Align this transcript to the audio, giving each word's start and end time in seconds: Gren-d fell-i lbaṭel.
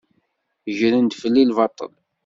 Gren-d 0.77 1.13
fell-i 1.21 1.43
lbaṭel. 1.49 1.91